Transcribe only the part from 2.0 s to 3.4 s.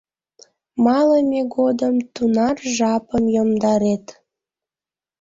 тунар жапым